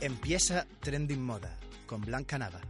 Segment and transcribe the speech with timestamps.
[0.00, 2.60] Empieza Trending Moda con Blanca Nava.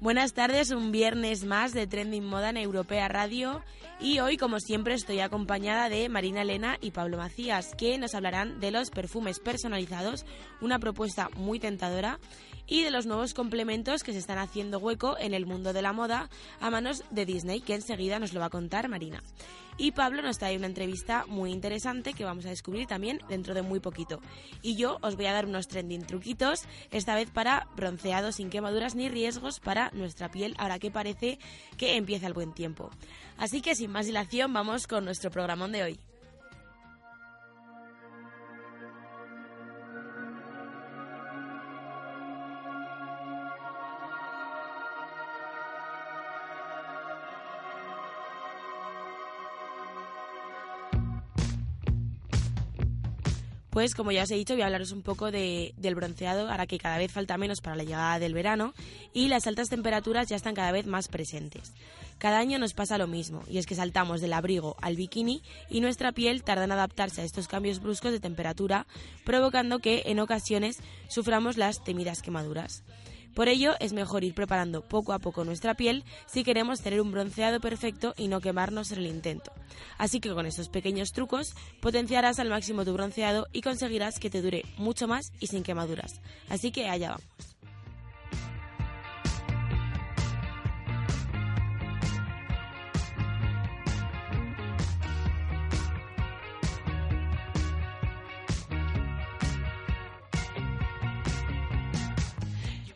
[0.00, 3.62] Buenas tardes, un viernes más de Trending Moda en Europea Radio.
[3.98, 8.60] Y hoy como siempre estoy acompañada de Marina Elena y Pablo Macías que nos hablarán
[8.60, 10.24] de los perfumes personalizados,
[10.60, 12.20] una propuesta muy tentadora
[12.70, 15.92] y de los nuevos complementos que se están haciendo hueco en el mundo de la
[15.92, 19.22] moda a manos de Disney que enseguida nos lo va a contar Marina.
[19.76, 23.62] Y Pablo nos trae una entrevista muy interesante que vamos a descubrir también dentro de
[23.62, 24.20] muy poquito.
[24.62, 28.94] Y yo os voy a dar unos trending truquitos, esta vez para bronceado sin quemaduras
[28.94, 31.38] ni riesgos para nuestra piel, ahora que parece
[31.76, 32.90] que empieza el buen tiempo.
[33.36, 36.09] Así que sin más dilación vamos con nuestro programón de hoy.
[53.80, 56.66] Pues como ya os he dicho, voy a hablaros un poco de- del bronceado, ahora
[56.66, 58.74] que cada vez falta menos para la llegada del verano
[59.14, 61.72] y las altas temperaturas ya están cada vez más presentes.
[62.18, 65.80] Cada año nos pasa lo mismo, y es que saltamos del abrigo al bikini y
[65.80, 68.86] nuestra piel tarda en adaptarse a estos cambios bruscos de temperatura,
[69.24, 70.76] provocando que en ocasiones
[71.08, 72.82] suframos las temidas quemaduras.
[73.34, 77.12] Por ello, es mejor ir preparando poco a poco nuestra piel si queremos tener un
[77.12, 79.52] bronceado perfecto y no quemarnos en el intento.
[79.98, 84.42] Así que con estos pequeños trucos potenciarás al máximo tu bronceado y conseguirás que te
[84.42, 86.20] dure mucho más y sin quemaduras.
[86.48, 87.49] Así que allá vamos.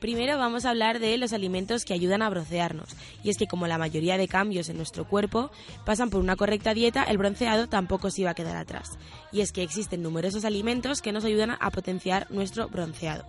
[0.04, 2.90] Primero vamos a hablar de los alimentos que ayudan a broncearnos.
[3.22, 5.50] Y es que como la mayoría de cambios en nuestro cuerpo
[5.86, 8.98] pasan por una correcta dieta, el bronceado tampoco se iba a quedar atrás.
[9.32, 13.24] Y es que existen numerosos alimentos que nos ayudan a potenciar nuestro bronceado.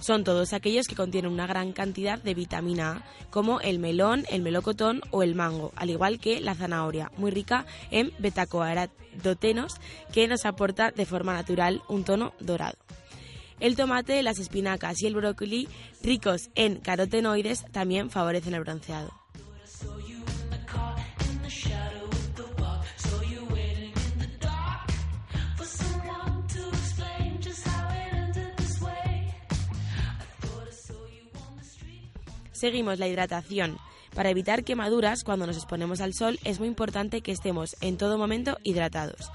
[0.00, 4.42] Son todos aquellos que contienen una gran cantidad de vitamina A, como el melón, el
[4.42, 9.76] melocotón o el mango, al igual que la zanahoria, muy rica en betacoarotenos,
[10.12, 12.76] que nos aporta de forma natural un tono dorado.
[13.62, 15.68] El tomate, las espinacas y el brócoli,
[16.02, 19.12] ricos en carotenoides, también favorecen el bronceado.
[32.50, 33.78] Seguimos la hidratación.
[34.12, 38.18] Para evitar quemaduras cuando nos exponemos al sol es muy importante que estemos en todo
[38.18, 39.30] momento hidratados.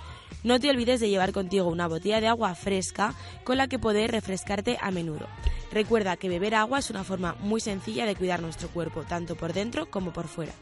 [0.47, 3.13] No te olvides de llevar contigo una botella de agua fresca
[3.43, 5.27] con la que poder refrescarte a menudo.
[5.73, 9.51] Recuerda que beber agua es una forma muy sencilla de cuidar nuestro cuerpo, tanto por
[9.51, 10.53] dentro como por fuera.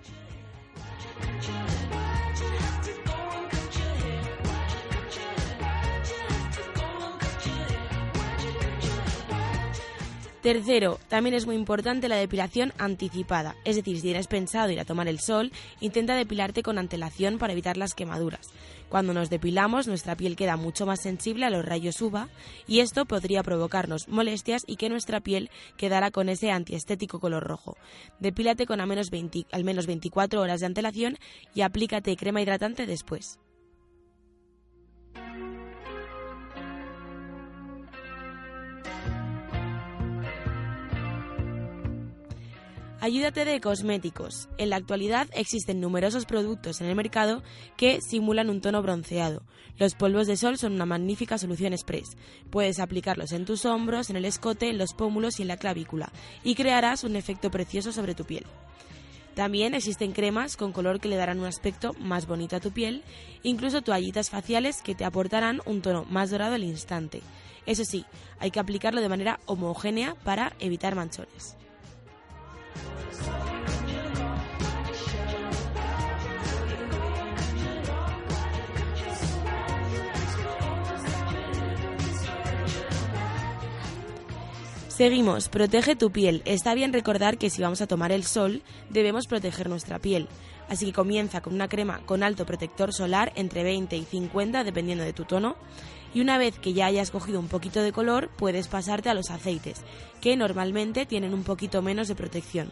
[10.46, 14.86] Tercero, también es muy importante la depilación anticipada, es decir, si tienes pensado ir a
[14.86, 15.52] tomar el sol,
[15.82, 18.52] intenta depilarte con antelación para evitar las quemaduras.
[18.88, 22.30] Cuando nos depilamos, nuestra piel queda mucho más sensible a los rayos UVA
[22.68, 27.76] y esto podría provocarnos molestias y que nuestra piel quedara con ese antiestético color rojo.
[28.20, 31.18] Depílate con al menos, 20 al menos 24 horas de antelación
[31.56, 33.40] y aplícate crema hidratante después.
[43.02, 44.48] Ayúdate de cosméticos.
[44.58, 47.44] En la actualidad existen numerosos productos en el mercado
[47.76, 49.44] que simulan un tono bronceado.
[49.78, 52.16] Los polvos de sol son una magnífica solución express.
[52.50, 56.12] Puedes aplicarlos en tus hombros, en el escote, en los pómulos y en la clavícula
[56.44, 58.46] y crearás un efecto precioso sobre tu piel.
[59.36, 63.04] También existen cremas con color que le darán un aspecto más bonito a tu piel,
[63.44, 67.22] incluso toallitas faciales que te aportarán un tono más dorado al instante.
[67.66, 68.06] Eso sí,
[68.40, 71.58] hay que aplicarlo de manera homogénea para evitar manchones.
[84.96, 86.42] Seguimos, protege tu piel.
[86.46, 90.30] Está bien recordar que si vamos a tomar el sol, debemos proteger nuestra piel.
[90.70, 95.04] Así que comienza con una crema con alto protector solar entre 20 y 50 dependiendo
[95.04, 95.58] de tu tono.
[96.14, 99.32] Y una vez que ya hayas cogido un poquito de color, puedes pasarte a los
[99.32, 99.82] aceites,
[100.22, 102.72] que normalmente tienen un poquito menos de protección.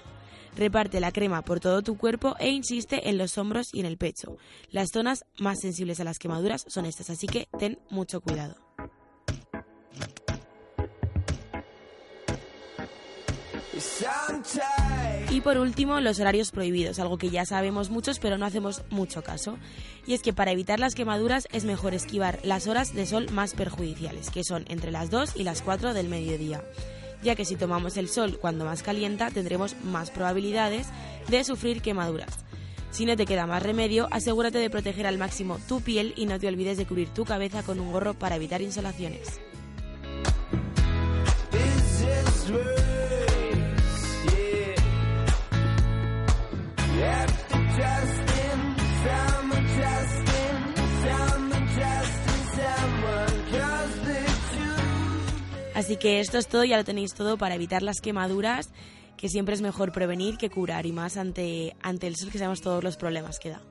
[0.55, 3.97] Reparte la crema por todo tu cuerpo e insiste en los hombros y en el
[3.97, 4.37] pecho.
[4.71, 8.72] Las zonas más sensibles a las quemaduras son estas, así que ten mucho cuidado.
[15.29, 19.23] Y por último, los horarios prohibidos, algo que ya sabemos muchos pero no hacemos mucho
[19.23, 19.57] caso.
[20.05, 23.53] Y es que para evitar las quemaduras es mejor esquivar las horas de sol más
[23.53, 26.63] perjudiciales, que son entre las 2 y las 4 del mediodía,
[27.23, 30.87] ya que si tomamos el sol cuando más calienta tendremos más probabilidades
[31.29, 32.39] de sufrir quemaduras.
[32.91, 36.39] Si no te queda más remedio, asegúrate de proteger al máximo tu piel y no
[36.39, 39.39] te olvides de cubrir tu cabeza con un gorro para evitar insolaciones.
[55.83, 58.69] Así que esto es todo, ya lo tenéis todo para evitar las quemaduras,
[59.17, 62.61] que siempre es mejor prevenir que curar y más ante, ante el sol que sabemos
[62.61, 63.61] todos los problemas que da.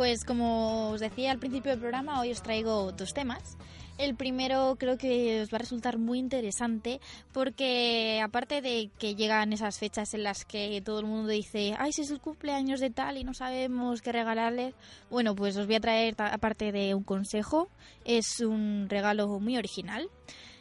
[0.00, 3.58] Pues como os decía al principio del programa, hoy os traigo dos temas.
[3.98, 7.02] El primero creo que os va a resultar muy interesante
[7.32, 11.92] porque aparte de que llegan esas fechas en las que todo el mundo dice, ay,
[11.92, 14.72] si es el cumpleaños de tal y no sabemos qué regalarle,
[15.10, 17.68] bueno, pues os voy a traer aparte de un consejo,
[18.06, 20.08] es un regalo muy original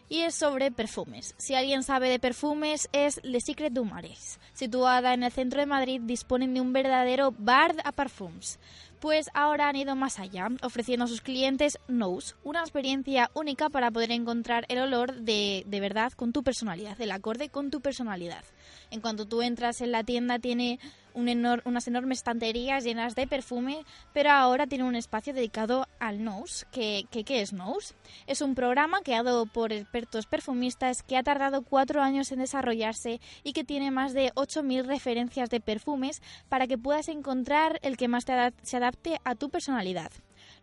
[0.10, 1.36] y es sobre perfumes.
[1.38, 4.40] Si alguien sabe de perfumes, es Le Secret du Marais.
[4.54, 8.60] Situada en el centro de Madrid, disponen de un verdadero bar a parfums
[9.00, 13.92] pues ahora han ido más allá, ofreciendo a sus clientes Nose, una experiencia única para
[13.92, 18.44] poder encontrar el olor de, de verdad con tu personalidad, el acorde con tu personalidad.
[18.92, 20.80] En cuanto tú entras en la tienda tiene
[21.14, 26.66] unas enormes estanterías llenas de perfume, pero ahora tiene un espacio dedicado al Nose.
[26.72, 27.96] ¿Qué, es Nose?
[28.28, 33.54] Es un programa creado por expertos perfumistas que ha tardado cuatro años en desarrollarse y
[33.54, 38.26] que tiene más de 8.000 referencias de perfumes para que puedas encontrar el que más
[38.64, 40.12] se adapte a tu personalidad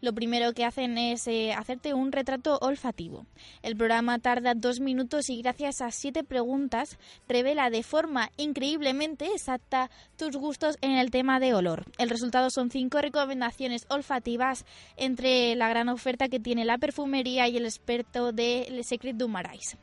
[0.01, 3.27] lo primero que hacen es eh, hacerte un retrato olfativo.
[3.63, 6.99] El programa tarda dos minutos y gracias a siete preguntas
[7.29, 11.85] revela de forma increíblemente exacta tus gustos en el tema de olor.
[11.99, 14.65] El resultado son cinco recomendaciones olfativas
[14.97, 19.29] entre la gran oferta que tiene la perfumería y el experto de Le Secret du
[19.29, 19.77] Marais.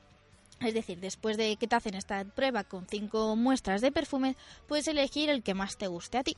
[0.63, 4.35] Es decir, después de que te hacen esta prueba con cinco muestras de perfume,
[4.67, 6.37] puedes elegir el que más te guste a ti.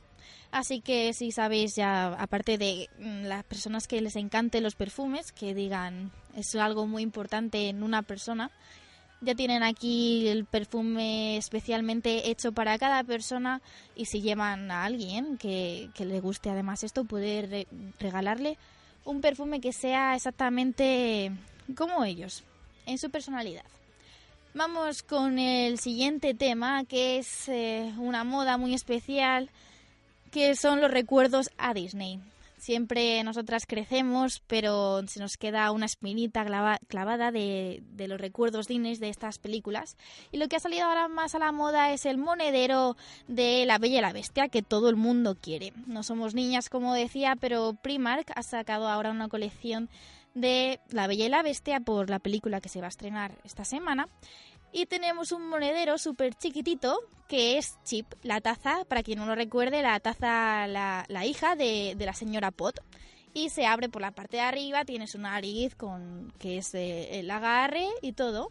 [0.50, 5.32] Así que si sabéis ya, aparte de mm, las personas que les encanten los perfumes,
[5.32, 8.50] que digan es algo muy importante en una persona,
[9.20, 13.62] ya tienen aquí el perfume especialmente hecho para cada persona
[13.94, 17.66] y si llevan a alguien que, le guste además esto, puede
[17.98, 18.58] regalarle
[19.04, 21.32] un perfume que sea exactamente
[21.76, 22.44] como ellos,
[22.84, 23.64] en su personalidad.
[24.56, 29.50] Vamos con el siguiente tema, que es eh, una moda muy especial,
[30.30, 32.20] que son los recuerdos a Disney.
[32.56, 36.46] Siempre nosotras crecemos, pero se nos queda una espinita
[36.88, 39.98] clavada de, de, los recuerdos Disney de estas películas.
[40.32, 42.96] Y lo que ha salido ahora más a la moda es el monedero
[43.28, 45.74] de La Bella y la Bestia, que todo el mundo quiere.
[45.86, 49.90] No somos niñas, como decía, pero Primark ha sacado ahora una colección
[50.36, 53.64] de La Bella y la Bestia por la película que se va a estrenar esta
[53.64, 54.08] semana
[54.70, 59.34] Y tenemos un monedero súper chiquitito que es Chip, la taza, para quien no lo
[59.34, 62.80] recuerde, la taza, la, la hija de, de la señora Pot.
[63.34, 67.18] Y se abre por la parte de arriba, tienes una nariz con que es eh,
[67.18, 68.48] el agarre y todo.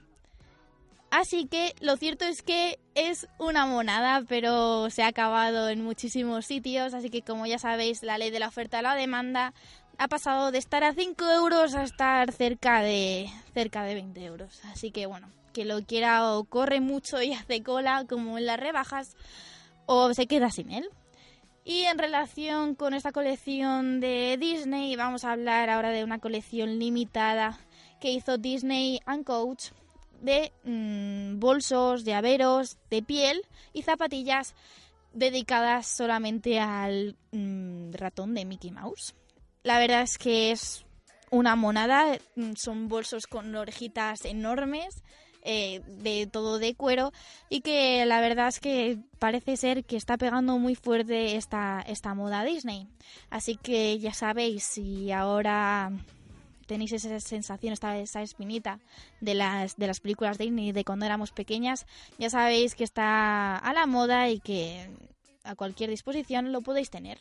[1.09, 6.45] Así que lo cierto es que es una monada, pero se ha acabado en muchísimos
[6.45, 6.93] sitios.
[6.93, 9.53] Así que como ya sabéis, la ley de la oferta y la demanda
[9.97, 14.61] ha pasado de estar a 5 euros a estar cerca de, cerca de 20 euros.
[14.65, 18.59] Así que bueno, que lo quiera o corre mucho y hace cola como en las
[18.59, 19.15] rebajas
[19.85, 20.89] o se queda sin él.
[21.63, 26.77] Y en relación con esta colección de Disney, vamos a hablar ahora de una colección
[26.77, 27.57] limitada
[27.99, 29.71] que hizo Disney and Coach
[30.21, 33.41] de mm, bolsos, llaveros de piel
[33.73, 34.53] y zapatillas
[35.13, 39.15] dedicadas solamente al mm, ratón de Mickey Mouse.
[39.65, 40.85] La verdad es que es
[41.31, 45.01] una monada, mm, son bolsos con orejitas enormes,
[45.41, 47.11] eh, de todo de cuero
[47.49, 52.13] y que la verdad es que parece ser que está pegando muy fuerte esta, esta
[52.13, 52.87] moda Disney.
[53.31, 55.91] Así que ya sabéis, si ahora
[56.67, 58.79] tenéis esa sensación, esta, esa espinita
[59.19, 61.87] de las, de las películas Disney de cuando éramos pequeñas,
[62.19, 64.91] ya sabéis que está a la moda y que
[65.43, 67.17] a cualquier disposición lo podéis tener.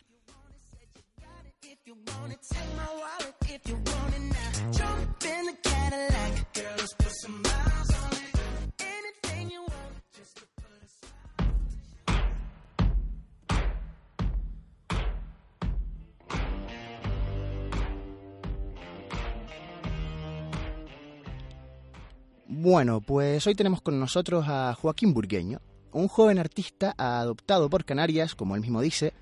[22.46, 25.60] Bueno, pues hoy tenemos con nosotros a Joaquín Burgueño,
[25.92, 29.12] un joven artista adoptado por Canarias, como él mismo dice,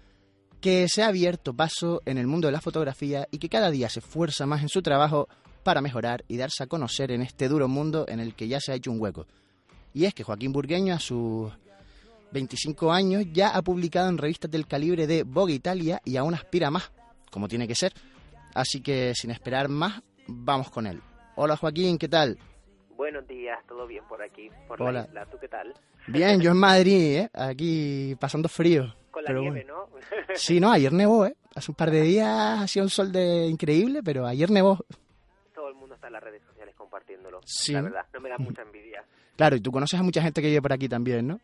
[0.62, 3.88] que se ha abierto paso en el mundo de la fotografía y que cada día
[3.88, 5.28] se esfuerza más en su trabajo
[5.64, 8.70] para mejorar y darse a conocer en este duro mundo en el que ya se
[8.70, 9.26] ha hecho un hueco.
[9.92, 11.52] Y es que Joaquín Burgueño a sus
[12.30, 16.70] 25 años ya ha publicado en revistas del calibre de Vogue Italia y aún aspira
[16.70, 16.92] más,
[17.32, 17.92] como tiene que ser.
[18.54, 21.00] Así que sin esperar más, vamos con él.
[21.34, 22.38] Hola Joaquín, ¿qué tal?
[22.96, 24.92] Buenos días, todo bien por aquí, por Hola.
[24.92, 25.26] la isla.
[25.26, 25.74] ¿Tú qué tal?
[26.06, 27.30] Bien, yo en Madrid, ¿eh?
[27.34, 28.94] aquí pasando frío.
[29.12, 29.64] Con la Pero nieve.
[29.64, 29.88] ¿no?
[30.34, 31.36] Sí, no, ayer nevó, ¿eh?
[31.54, 34.78] Hace un par de días hacía un sol de increíble, pero ayer nevó.
[35.54, 37.40] todo el mundo está en las redes sociales compartiéndolo.
[37.44, 37.72] Sí.
[37.74, 39.04] La verdad, no me da mucha envidia.
[39.34, 41.40] Claro, y tú conoces a mucha gente que vive por aquí también, ¿no?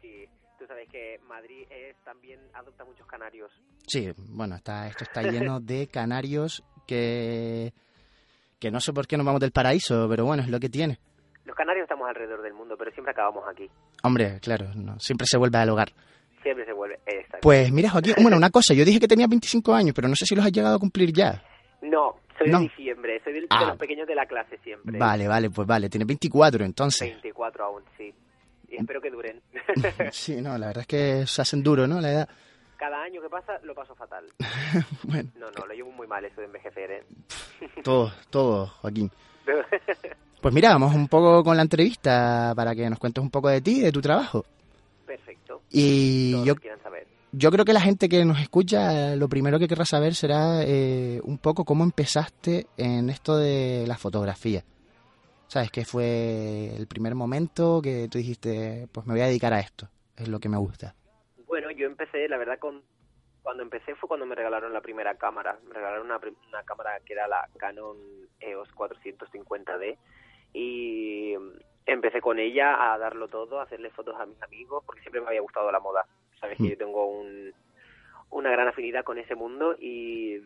[0.00, 0.24] Sí,
[0.56, 3.50] tú sabes que Madrid es, también adopta muchos canarios.
[3.88, 7.72] Sí, bueno, está, esto está lleno de canarios que,
[8.60, 11.00] que no sé por qué nos vamos del paraíso, pero bueno, es lo que tiene.
[11.44, 13.68] Los canarios estamos alrededor del mundo, pero siempre acabamos aquí.
[14.04, 15.92] Hombre, claro, no, siempre se vuelve al hogar.
[16.44, 17.00] Siempre se vuelve.
[17.06, 17.38] Exacto.
[17.42, 20.24] Pues mira, Joaquín, bueno, una cosa, yo dije que tenía 25 años, pero no sé
[20.26, 21.42] si los has llegado a cumplir ya.
[21.82, 22.58] No, soy No.
[22.60, 23.60] de diciembre, soy del- Ah.
[23.60, 24.96] de los pequeños de la clase siempre.
[24.96, 27.08] Vale, vale, pues vale, tienes 24 entonces.
[27.10, 28.14] 24 aún, sí.
[28.68, 29.40] Y espero que duren.
[30.12, 32.00] Sí, no, la verdad es que se hacen duro, ¿no?
[32.00, 32.28] La edad.
[32.76, 34.26] Cada año que pasa lo paso fatal.
[35.04, 37.04] Bueno, No, no, lo llevo muy mal eso de envejecer, ¿eh?
[37.82, 39.10] todo, todo, Joaquín.
[40.40, 43.62] Pues mira, vamos un poco con la entrevista para que nos cuentes un poco de
[43.62, 44.44] ti, de tu trabajo.
[45.70, 47.06] Y yo, que saber.
[47.32, 51.20] yo creo que la gente que nos escucha, lo primero que querrá saber será eh,
[51.24, 54.62] un poco cómo empezaste en esto de la fotografía.
[55.46, 55.70] ¿Sabes?
[55.70, 59.88] ¿Qué fue el primer momento que tú dijiste, pues me voy a dedicar a esto?
[60.16, 60.94] Es lo que me gusta.
[61.46, 62.82] Bueno, yo empecé, la verdad, con
[63.44, 65.58] cuando empecé fue cuando me regalaron la primera cámara.
[65.68, 66.18] Me regalaron una,
[66.48, 67.96] una cámara que era la Canon
[68.40, 69.98] EOS 450D
[70.54, 71.34] y
[71.86, 75.28] empecé con ella a darlo todo, a hacerle fotos a mis amigos, porque siempre me
[75.28, 76.06] había gustado la moda.
[76.40, 76.68] Sabes que Mm.
[76.70, 77.52] yo tengo un,
[78.30, 80.36] una gran afinidad con ese mundo y,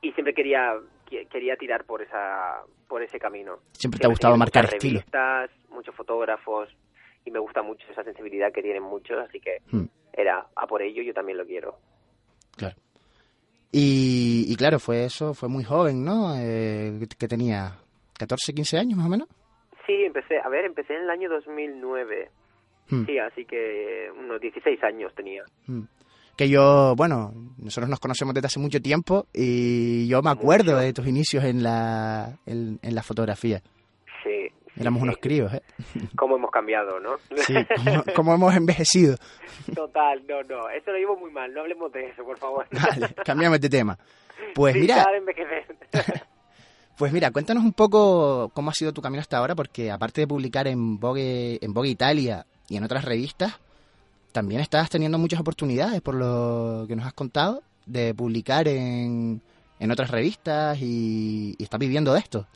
[0.00, 0.74] y siempre quería
[1.06, 3.58] que- quería tirar por esa por ese camino.
[3.72, 5.00] Siempre te ha gustado marcar estilo.
[5.00, 6.70] revistas, muchos fotógrafos
[7.24, 9.84] y me gusta mucho esa sensibilidad que tienen muchos, así que Hmm.
[10.12, 11.76] era a por ello yo también lo quiero.
[12.56, 12.76] Claro.
[13.70, 16.34] Y, y claro, fue eso, fue muy joven, ¿no?
[16.38, 17.76] Eh, que tenía
[18.18, 19.28] 14, 15 años más o menos.
[19.88, 22.30] Sí, empecé, a ver, empecé en el año 2009.
[22.90, 23.06] Hmm.
[23.06, 25.42] Sí, así que unos 16 años tenía.
[25.66, 25.82] Mm.
[26.36, 30.84] Que yo, bueno, nosotros nos conocemos desde hace mucho tiempo y yo me acuerdo Mucho.
[30.84, 33.60] de tus inicios en la, en, en la fotografía.
[34.22, 34.46] Sí.
[34.76, 35.04] Éramos sí.
[35.04, 35.62] unos críos, ¿eh?
[36.16, 37.16] Cómo hemos cambiado, ¿no?
[37.34, 37.54] Sí,
[38.14, 39.16] como hemos envejecido.
[39.74, 42.66] Total, no, no, eso lo llevo muy mal, no hablemos de eso, por favor.
[42.70, 43.98] Vale, cambiamos de tema.
[44.54, 45.04] Pues Sí, mira.
[46.98, 50.26] pues mira, cuéntanos un poco cómo ha sido tu camino hasta ahora, porque aparte de
[50.26, 53.60] publicar en Vogue, en Vogue Italia y en otras revistas,
[54.32, 59.40] también estás teniendo muchas oportunidades, por lo que nos has contado, de publicar en,
[59.78, 62.46] en otras revistas y, y estás viviendo de esto.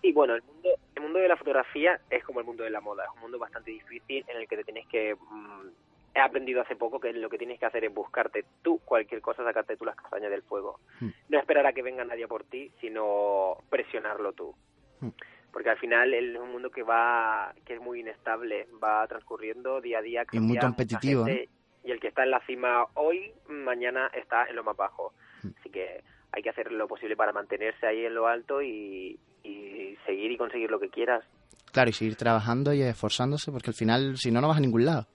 [0.00, 2.80] Y bueno, el mundo, el mundo de la fotografía es como el mundo de la
[2.80, 5.14] moda, es un mundo bastante difícil en el que te tienes que...
[5.14, 5.68] mm,
[6.14, 9.44] he aprendido hace poco que lo que tienes que hacer es buscarte tú cualquier cosa,
[9.44, 10.80] sacarte tú las castañas del fuego.
[11.00, 11.08] Hmm.
[11.28, 14.54] No esperar a que venga nadie por ti, sino presionarlo tú.
[15.00, 15.10] Hmm.
[15.52, 19.98] Porque al final es un mundo que va, que es muy inestable, va transcurriendo día
[19.98, 20.24] a día.
[20.32, 21.48] Y muy competitivo, gente,
[21.84, 25.12] Y el que está en la cima hoy, mañana está en lo más bajo.
[25.42, 25.50] Hmm.
[25.60, 26.02] Así que
[26.32, 30.36] hay que hacer lo posible para mantenerse ahí en lo alto y, y seguir y
[30.36, 31.24] conseguir lo que quieras.
[31.72, 34.84] Claro, y seguir trabajando y esforzándose, porque al final, si no, no vas a ningún
[34.84, 35.06] lado.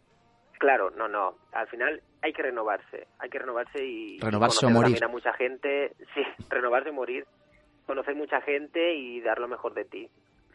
[0.60, 1.36] Claro, no, no.
[1.52, 5.00] Al final hay que renovarse, hay que renovarse y Renovarse conocer o morir.
[5.00, 7.26] también a mucha gente, sí, renovarse o morir,
[7.86, 10.10] conocer mucha gente y dar lo mejor de ti.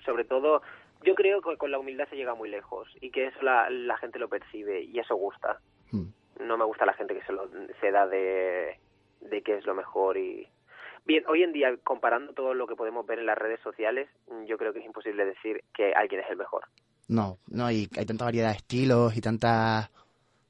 [0.05, 0.63] Sobre todo,
[1.03, 3.97] yo creo que con la humildad se llega muy lejos y que eso la, la
[3.99, 5.59] gente lo percibe y eso gusta.
[5.93, 6.09] Hmm.
[6.41, 7.49] No me gusta la gente que se, lo,
[7.81, 8.79] se da de,
[9.21, 10.49] de que es lo mejor y...
[11.05, 14.09] Bien, hoy en día, comparando todo lo que podemos ver en las redes sociales,
[14.47, 16.65] yo creo que es imposible decir que alguien es el mejor.
[17.09, 19.91] No, no, hay, hay tanta variedad de estilos y tantas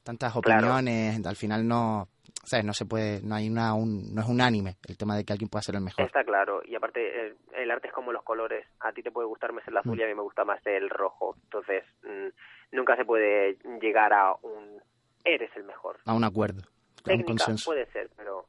[0.03, 0.59] tantas Claro.
[0.59, 2.09] opiniones, al final no,
[2.45, 2.65] ¿sabes?
[2.65, 5.49] No se puede, no hay una, un, no es unánime el tema de que alguien
[5.49, 6.05] pueda ser el mejor.
[6.05, 8.67] Está claro, y aparte el, el arte es como los colores.
[8.81, 10.01] A ti te puede gustar más el azul Mm.
[10.01, 11.37] y a mí me gusta más el rojo.
[11.45, 14.81] Entonces, mm, nunca se puede llegar a un
[15.25, 16.01] eres el mejor.
[16.05, 16.63] A un acuerdo,
[17.09, 17.71] a un consenso.
[17.71, 18.47] puede ser, pero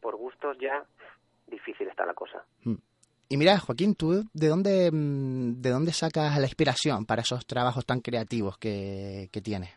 [0.00, 0.84] por gustos ya
[1.46, 2.44] difícil está la cosa.
[3.28, 7.84] Y mira, Joaquín, ¿tú de dónde, mm, de dónde sacas la inspiración para esos trabajos
[7.84, 9.70] tan creativos que, que tienes?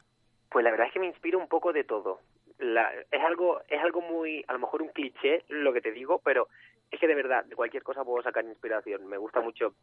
[0.50, 2.20] Pues la verdad es que me inspira un poco de todo.
[2.60, 6.22] La- es algo es algo muy, a lo mejor un cliché lo que te digo,
[6.24, 6.48] pero
[6.90, 9.06] es que de verdad, de cualquier cosa puedo sacar inspiración.
[9.08, 9.74] Me gusta mucho,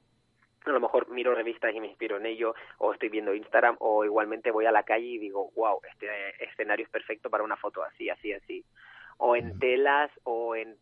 [0.65, 4.05] a lo mejor miro revistas y me inspiro en ello, o estoy viendo Instagram, o
[4.05, 6.07] igualmente voy a la calle y digo, wow, este
[6.45, 8.65] escenario es perfecto para una foto así, así, así.
[9.19, 10.77] O en telas, o en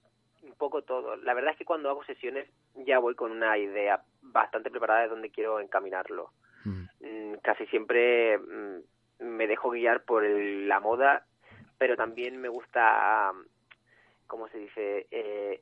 [0.47, 1.17] un poco todo.
[1.17, 5.09] La verdad es que cuando hago sesiones ya voy con una idea bastante preparada de
[5.09, 6.31] dónde quiero encaminarlo
[6.65, 6.85] Mm.
[7.01, 8.81] mm, casi siempre mm,
[9.21, 11.25] me dejo guiar por el- la moda,
[11.79, 13.31] pero también me gusta,
[14.27, 15.07] ¿cómo se dice?
[15.11, 15.61] Eh,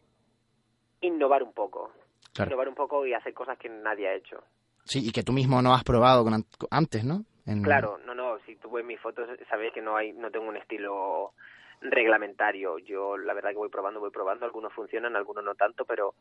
[1.01, 1.93] innovar un poco.
[2.33, 2.51] Claro.
[2.51, 4.43] Innovar un poco y hacer cosas que nadie ha hecho.
[4.85, 7.25] Sí, y que tú mismo no has probado con an- antes, ¿no?
[7.47, 10.47] En- Claro, no, no, si tú ves mis fotos, sabes que no hay, no tengo
[10.49, 11.33] un estilo
[11.81, 12.79] reglamentario.
[12.79, 16.15] Yo, la verdad que voy probando, voy probando, algunos funcionan, algunos no tanto, pero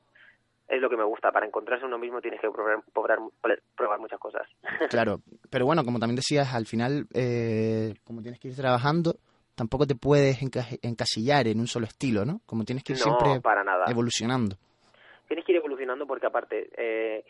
[0.68, 1.32] es lo que me gusta.
[1.32, 3.20] Para encontrarse uno mismo tienes que probar, probar,
[3.76, 4.48] probar muchas cosas.
[4.89, 9.16] Claro, pero bueno, como también decías, al final, eh, como tienes que ir trabajando,
[9.56, 12.42] tampoco te puedes enca- encasillar en un solo estilo, ¿no?
[12.46, 13.86] Como tienes que ir no, siempre para nada.
[13.89, 14.56] evolucionando.
[15.28, 17.24] tienes que ir evolucionando porque aparte eh,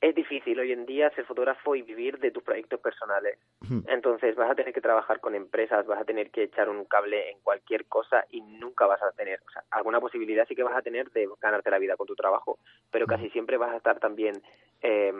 [0.00, 3.38] es difícil hoy en día ser fotógrafo y vivir de tus proyectos personales.
[3.86, 7.30] Entonces vas a tener que trabajar con empresas, vas a tener que echar un cable
[7.30, 10.76] en cualquier cosa y nunca vas a tener, o sea, alguna posibilidad sí que vas
[10.76, 12.58] a tener de ganarte la vida con tu trabajo,
[12.90, 14.42] pero casi siempre vas a estar también
[14.80, 15.12] eh,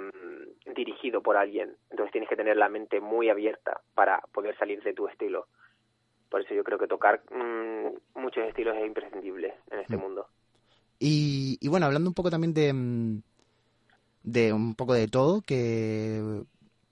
[0.75, 1.77] dirigido por alguien.
[1.91, 5.47] Entonces tienes que tener la mente muy abierta para poder salir de tu estilo.
[6.31, 10.27] Por eso yo creo que tocar mm, muchos estilos es imprescindible en este mundo.
[10.99, 13.23] Y, y bueno, hablando un poco también de, mm,
[14.23, 16.43] de un poco de todo, que,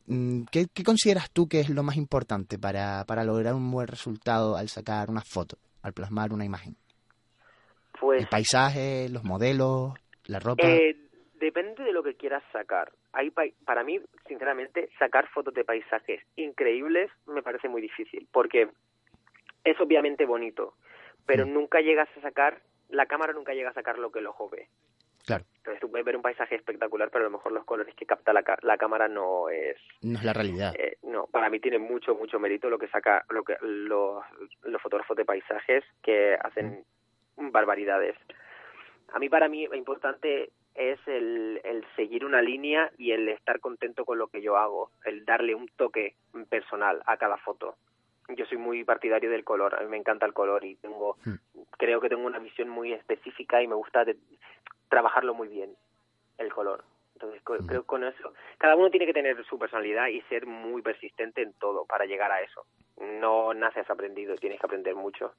[0.07, 3.87] mm, ¿qué, qué consideras tú que es lo más importante para, para lograr un buen
[3.89, 6.77] resultado al sacar una foto, al plasmar una imagen?
[8.01, 9.95] Pues El paisaje, los modelos,
[10.27, 10.63] la ropa.
[10.69, 10.97] Eh,
[11.41, 12.93] depende de lo que quieras sacar.
[13.13, 18.69] Hay pai- para mí, sinceramente, sacar fotos de paisajes increíbles me parece muy difícil, porque
[19.65, 20.75] es obviamente bonito,
[21.27, 21.55] pero Mm.
[21.55, 24.69] nunca llegas a sacar, la cámara nunca llega a sacar lo que el ojo ve.
[25.29, 28.07] Claro, Entonces tú puedes ver un paisaje espectacular, pero a lo mejor los colores que
[28.07, 29.77] capta la, la cámara no es...
[30.01, 30.75] no es la realidad.
[30.77, 34.25] eh, no, para mí tiene mucho, mucho mérito lo que saca lo que los,
[34.63, 36.85] los fotógrafos de paisajes que hacen
[37.37, 38.17] barbaridades.
[39.13, 43.61] A mí, para mí, lo importante es el, el seguir una línea y el estar
[43.61, 46.15] contento con lo que yo hago, el darle un toque
[46.49, 47.77] personal a cada foto.
[48.37, 51.35] Yo soy muy partidario del color, a mí me encanta el color y tengo, Hmm.
[51.79, 54.17] creo que tengo una visión muy específica y me gusta de-
[54.89, 55.75] trabajarlo muy bien,
[56.39, 56.85] el color.
[57.15, 57.67] Entonces, Hmm.
[57.67, 61.43] creo que con eso, cada uno tiene que tener su personalidad y ser muy persistente
[61.43, 62.65] en todo para llegar a eso.
[63.21, 65.33] No naces aprendido, tienes que aprender mucho.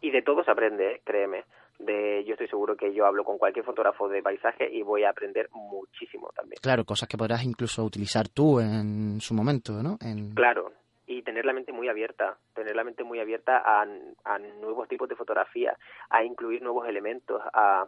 [0.00, 1.00] Y de todo se aprende, ¿eh?
[1.04, 1.44] créeme.
[1.78, 5.10] De, yo estoy seguro que yo hablo con cualquier fotógrafo de paisaje y voy a
[5.10, 6.58] aprender muchísimo también.
[6.62, 9.96] Claro, cosas que podrás incluso utilizar tú en su momento, ¿no?
[10.02, 10.34] En...
[10.34, 10.72] Claro,
[11.12, 13.82] y tener la mente muy abierta, tener la mente muy abierta a,
[14.24, 15.76] a nuevos tipos de fotografía,
[16.08, 17.84] a incluir nuevos elementos, a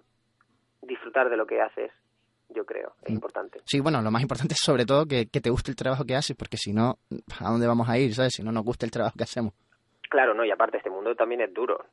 [0.81, 1.93] disfrutar de lo que haces,
[2.49, 3.15] yo creo, es Mm.
[3.15, 3.61] importante.
[3.65, 6.17] Sí, bueno, lo más importante es sobre todo que, que te guste el trabajo que
[6.17, 6.99] haces, porque si no,
[7.41, 8.33] ¿a dónde vamos a ir, sabes?
[8.35, 9.53] Si no nos gusta el trabajo que hacemos.
[10.11, 11.85] Claro, no, y aparte este mundo también es duro.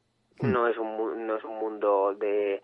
[0.42, 0.52] Mm.
[0.52, 2.62] No es un no es un mundo de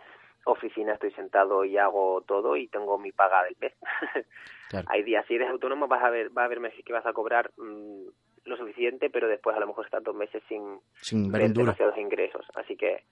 [0.48, 3.74] oficina estoy sentado y hago todo y tengo mi paga del mes.
[4.68, 4.88] Claro.
[4.90, 7.14] Hay días, si eres autónomo, vas a ver, va a haber meses que vas a
[7.14, 8.08] cobrar mm,
[8.46, 12.46] lo suficiente, pero después a lo mejor estás dos meses sin Sin ver demasiados ingresos.
[12.56, 13.04] Así que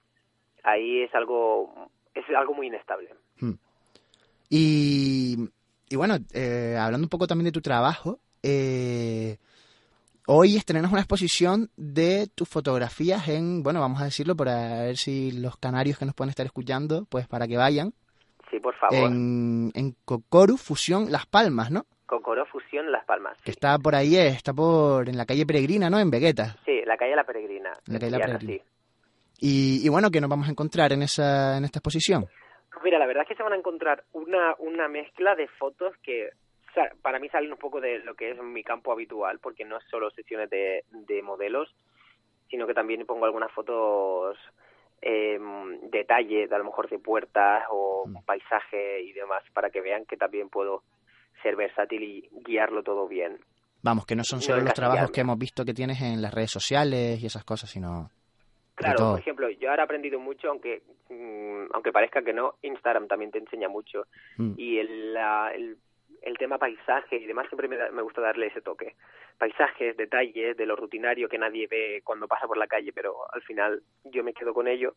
[0.63, 3.09] ahí es algo, es algo muy inestable.
[4.49, 5.37] Y,
[5.89, 9.37] y bueno, eh, hablando un poco también de tu trabajo, eh,
[10.27, 15.31] hoy estrenas una exposición de tus fotografías en, bueno, vamos a decirlo para ver si
[15.31, 17.93] los canarios que nos pueden estar escuchando, pues para que vayan,
[18.51, 18.95] Sí, por favor.
[18.95, 21.87] en, en Cocoru Fusión Las Palmas, ¿no?
[22.13, 23.35] Cocoró Fusión Las Palmas.
[23.43, 25.97] Que está por ahí, eh, está por en la calle Peregrina, ¿no?
[25.99, 26.55] En Vegueta.
[26.63, 27.71] Sí, la calle La Peregrina.
[27.87, 28.53] La calle La Peregrina.
[28.53, 28.61] sí.
[29.39, 32.25] Y, y bueno, que nos vamos a encontrar en esa en esta exposición.
[32.71, 35.95] Pues mira, la verdad es que se van a encontrar una, una mezcla de fotos
[36.03, 36.29] que
[37.01, 39.83] para mí salen un poco de lo que es mi campo habitual, porque no es
[39.89, 41.73] solo sesiones de, de modelos,
[42.49, 44.37] sino que también pongo algunas fotos
[45.01, 45.39] eh,
[45.91, 48.23] detalle, de a lo mejor de puertas o Mm.
[48.25, 50.83] paisaje y demás, para que vean que también puedo
[51.41, 53.39] ser versátil y guiarlo todo bien.
[53.81, 56.33] Vamos, que no son No solo los trabajos que hemos visto que tienes en las
[56.33, 58.09] redes sociales y esas cosas, sino
[58.75, 63.07] Claro, por ejemplo, yo ahora he aprendido mucho, aunque mm, aunque parezca que no, Instagram
[63.07, 64.05] también te enseña mucho.
[64.37, 64.53] Mm.
[64.57, 65.77] Y el, la- el,
[66.21, 68.95] el tema paisaje y demás siempre me, da- me gusta darle ese toque.
[69.37, 73.41] Paisajes, detalles de lo rutinario que nadie ve cuando pasa por la calle, pero al
[73.43, 74.95] final yo me quedo con ello.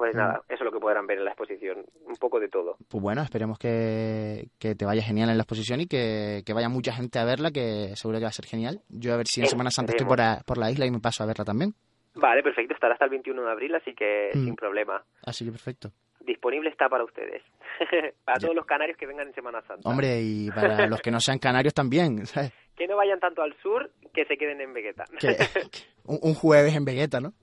[0.00, 2.78] Pues nada, eso es lo que podrán ver en la exposición, un poco de todo.
[2.88, 6.70] Pues bueno, esperemos que, que te vaya genial en la exposición y que, que vaya
[6.70, 8.80] mucha gente a verla, que seguro que va a ser genial.
[8.88, 10.90] Yo a ver si en Eh, Semana Santa estoy por, a- por la isla y
[10.90, 11.74] me paso a verla también.
[12.14, 14.44] Vale, perfecto, estará hasta el 21 de abril, así que Mm.
[14.46, 15.04] sin problema.
[15.26, 15.92] Así que perfecto.
[16.20, 17.42] Disponible está para ustedes.
[18.24, 19.86] para todos los canarios que vengan en Semana Santa.
[19.86, 22.52] Hombre, y para los que no sean canarios también, ¿sabes?
[22.74, 24.94] Que no vayan tanto al sur, que se queden en que
[26.04, 27.34] un, un jueves en Vegueta, ¿no?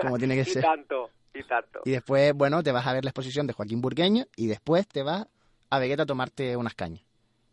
[0.00, 0.62] Como tiene que y ser.
[0.62, 1.10] tanto,
[1.84, 5.02] y después, bueno, te vas a ver la exposición de Joaquín Burgueño y después te
[5.02, 5.26] vas
[5.70, 7.02] a Vegueta a tomarte unas cañas.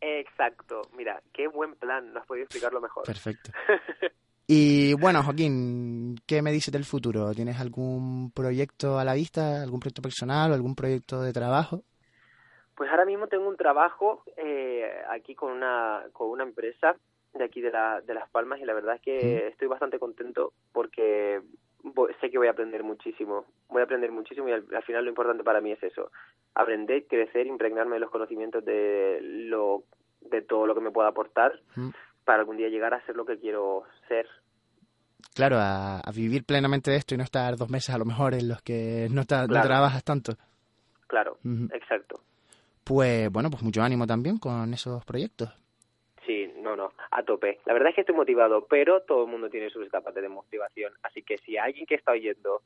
[0.02, 0.82] Exacto.
[0.96, 2.14] Mira, qué buen plan.
[2.14, 3.06] No has podido explicarlo mejor.
[3.06, 3.52] Perfecto.
[4.52, 7.36] Y bueno, Joaquín, ¿qué me dices del futuro?
[7.36, 11.84] ¿Tienes algún proyecto a la vista, algún proyecto personal o algún proyecto de trabajo?
[12.74, 16.96] Pues ahora mismo tengo un trabajo eh, aquí con una, con una empresa
[17.36, 20.52] de aquí de, la, de Las Palmas y la verdad es que estoy bastante contento
[20.72, 21.44] porque
[22.22, 23.46] sé que voy a aprender muchísimo.
[23.70, 26.12] Voy a aprender muchísimo y al, al final lo importante para mí es eso.
[26.56, 29.84] Aprender, crecer, impregnarme de los conocimientos de, lo,
[30.22, 31.90] de todo lo que me pueda aportar Mm.
[32.26, 34.28] para algún día llegar a ser lo que quiero ser.
[35.34, 38.34] Claro, a, a vivir plenamente de esto y no estar dos meses a lo mejor
[38.34, 40.34] en los que no, ta- no trabajas tanto.
[41.08, 41.38] Claro,
[41.74, 42.22] exacto.
[42.84, 45.50] Pues bueno, pues mucho ánimo también con esos proyectos.
[47.12, 47.60] A tope.
[47.66, 50.94] La verdad es que estoy motivado, pero todo el mundo tiene sus etapas de desmotivación.
[51.04, 52.62] Así que si hay alguien que está oyendo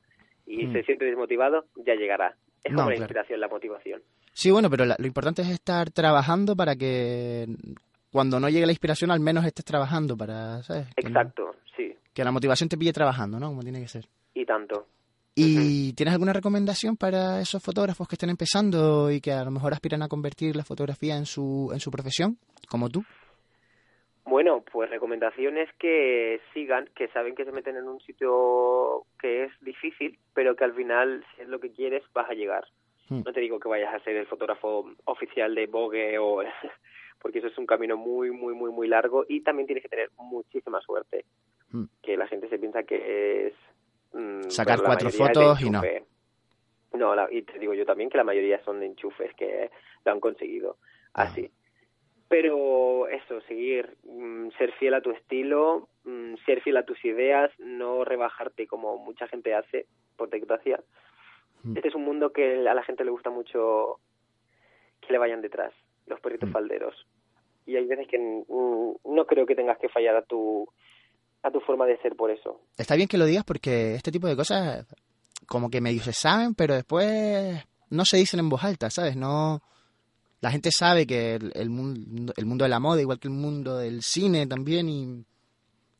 [0.46, 0.72] y Mm.
[0.72, 2.36] se siente desmotivado, ya llegará.
[2.62, 3.04] Es No, como la claro.
[3.04, 4.02] inspiración, la motivación.
[4.32, 7.46] Sí, bueno, pero la- lo importante es estar trabajando para que
[8.10, 10.88] cuando no llegue la inspiración al menos estés trabajando para, ¿sabes?
[10.94, 13.48] Que, no- Exacto, sí, que la motivación te pille trabajando, ¿no?
[13.48, 14.06] Como tiene que ser.
[14.34, 14.86] y tanto.
[15.36, 19.72] ¿Y tienes alguna recomendación para esos fotógrafos que estén empezando y que a lo mejor
[19.72, 22.36] aspiran a convertir la fotografía en su, en su profesión,
[22.68, 23.04] como tú?
[24.26, 29.52] Bueno, pues recomendaciones que sigan, que saben que se meten en un sitio que es
[29.60, 32.64] difícil, pero que al final, si es lo que quieres, vas a llegar.
[33.10, 33.20] Hmm.
[33.24, 36.42] No te digo que vayas a ser el fotógrafo oficial de Vogue o
[37.20, 40.10] porque eso es un camino muy, muy, muy, muy largo y también tienes que tener
[40.16, 41.26] muchísima suerte.
[41.70, 41.84] Hmm.
[42.02, 43.54] Que la gente se piensa que es
[44.14, 45.82] mm, Sacar cuatro fotos y no.
[46.94, 49.70] No, la- y te digo yo también que la mayoría son de enchufes que
[50.04, 50.76] lo han conseguido
[51.12, 51.24] Ah.
[52.36, 57.52] Pero eso, seguir, mm, ser fiel a tu estilo, mm, ser fiel a tus ideas,
[57.60, 60.82] no rebajarte como mucha gente hace por desgracia.
[61.62, 61.76] Mm.
[61.76, 64.00] Este es un mundo que a la gente le gusta mucho
[65.00, 65.72] que le vayan detrás,
[66.08, 66.52] los perritos Mm.
[66.52, 67.06] falderos.
[67.66, 70.66] Y hay veces que no creo que tengas que fallar a tu
[71.44, 72.62] a tu forma de ser por eso.
[72.76, 74.88] Está bien que lo digas porque este tipo de cosas
[75.46, 79.14] como que medio se saben, pero después no se dicen en voz alta, ¿sabes?
[79.14, 79.60] No
[80.44, 83.34] la gente sabe que el, el mundo, el mundo de la moda, igual que el
[83.34, 85.24] mundo del cine también, y,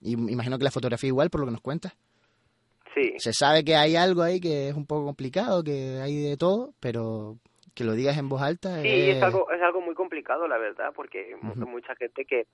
[0.03, 1.97] y imagino que la fotografía igual, por lo que nos cuentas.
[2.95, 6.37] Sí, Se sabe que hay algo ahí que es un poco complicado, que hay de
[6.37, 7.39] todo, pero
[7.75, 9.17] que lo digas en voz alta Sí, es...
[9.17, 11.67] es algo, es algo muy complicado, la verdad, porque Ujú.
[11.67, 12.47] mucha gente que,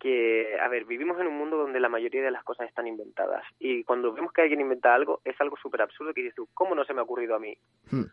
[0.00, 3.44] que, a ver, vivimos en un mundo donde la mayoría de las cosas están inventadas.
[3.60, 6.74] Y cuando vemos que alguien inventa algo, es algo súper absurdo que dices tú, ¿cómo
[6.74, 7.56] no se me ha ocurrido a mí?
[7.92, 8.06] Hmm.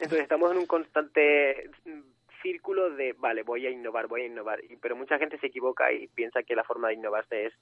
[0.00, 2.00] Entonces estamos en un constante mm,
[2.42, 4.60] círculo de, vale, voy a innovar, voy a innovar.
[4.64, 7.52] Y, pero mucha gente se equivoca y piensa que la forma de innovarse es,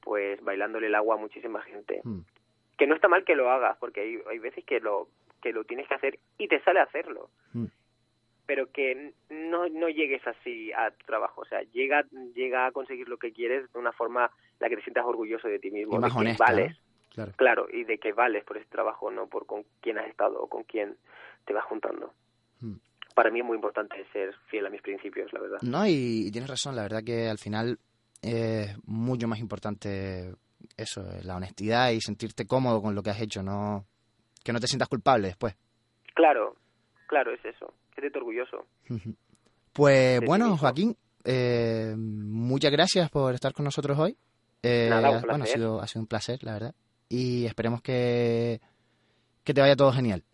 [0.00, 2.20] pues, bailándole el agua a muchísima gente Hmm.
[2.78, 5.08] que no está mal que lo hagas, porque hay, hay veces que lo
[5.42, 7.28] que lo tienes que hacer y te sale hacerlo.
[7.52, 7.66] Mm.
[8.46, 11.42] Pero que no, no llegues así a tu trabajo.
[11.42, 14.76] O sea, llega, llega a conseguir lo que quieres de una forma en la que
[14.76, 15.96] te sientas orgulloso de ti mismo.
[15.96, 16.70] Y más de que vales.
[16.70, 16.92] ¿no?
[17.14, 17.32] Claro.
[17.36, 20.48] Claro, y de que vales por ese trabajo, no por con quién has estado o
[20.48, 20.96] con quién
[21.44, 22.12] te vas juntando.
[22.60, 22.76] Mm.
[23.14, 25.58] Para mí es muy importante ser fiel a mis principios, la verdad.
[25.62, 27.78] No, y, tienes razón, la verdad que al final
[28.22, 30.34] es mucho más importante
[30.76, 33.86] eso, eh, la honestidad y sentirte cómodo con lo que has hecho, no
[34.42, 35.56] que no te sientas culpable después.
[36.14, 36.56] Claro,
[37.06, 37.72] claro, es eso.
[37.94, 38.66] Siéntete orgulloso.
[39.72, 40.56] Pues bueno.
[40.56, 44.16] Joaquín, eh, muchas gracias por estar con nosotros hoy.
[44.62, 46.74] Eh, Nada, un bueno, ha sido, ha sido un placer, la verdad.
[47.08, 48.60] Y esperemos que,
[49.44, 50.24] que te vaya todo genial.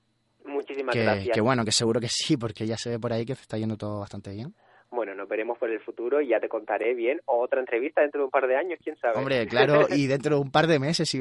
[0.89, 1.35] Muchísimas Que, gracias.
[1.35, 3.77] que bueno, que seguro que sí, porque ya se ve por ahí que está yendo
[3.77, 4.55] todo bastante bien.
[4.91, 7.21] Bueno, nos veremos por el futuro y ya te contaré bien.
[7.27, 9.19] Otra entrevista dentro de un par de años, quién sabe.
[9.19, 11.19] Hombre, claro, y dentro de un par de meses, si,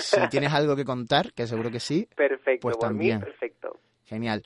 [0.00, 3.18] si tienes algo que contar, que seguro que sí, perfecto, pues por también.
[3.18, 3.78] mí, perfecto.
[4.04, 4.42] genial.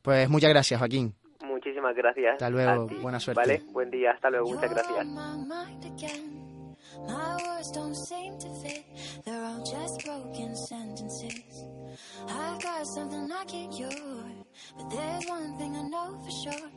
[0.00, 1.14] Pues muchas gracias, Joaquín.
[1.44, 2.32] Muchísimas gracias.
[2.34, 3.40] Hasta luego, a ti, buena suerte.
[3.40, 5.06] Vale, buen día, hasta luego, muchas gracias.
[7.08, 8.84] My words don't seem to fit.
[9.24, 11.64] They're all just broken sentences.
[12.28, 13.90] I've got something I can't cure.
[14.76, 16.70] But there's one thing I know for sure.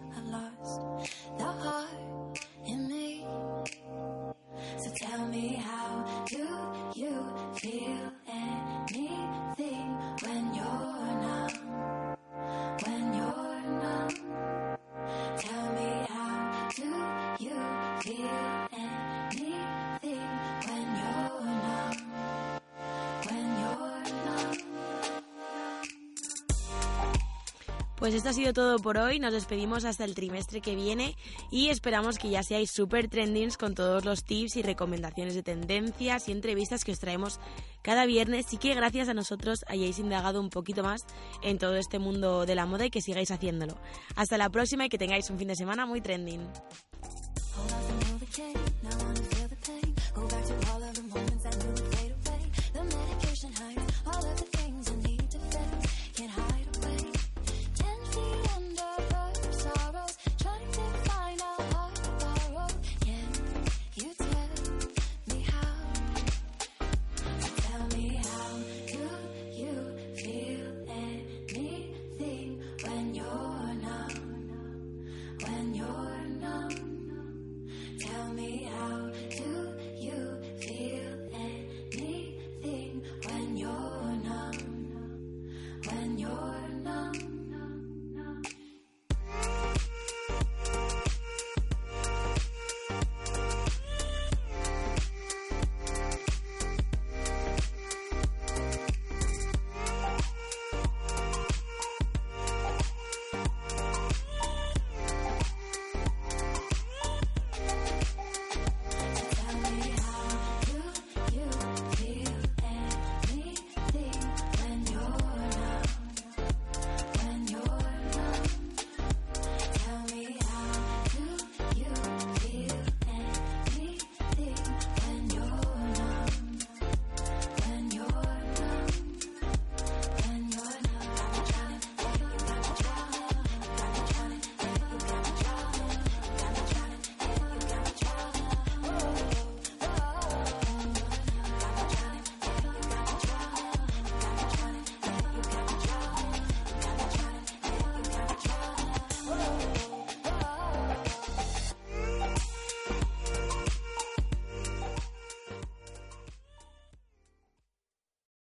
[27.99, 29.19] Pues esto ha sido todo por hoy.
[29.19, 31.17] Nos despedimos hasta el trimestre que viene
[31.51, 36.29] y esperamos que ya seáis super trendings con todos los tips y recomendaciones de tendencias
[36.29, 37.41] y entrevistas que os traemos
[37.81, 41.01] cada viernes y que gracias a nosotros hayáis indagado un poquito más
[41.43, 43.77] en todo este mundo de la moda y que sigáis haciéndolo.
[44.15, 46.47] Hasta la próxima y que tengáis un fin de semana muy trending.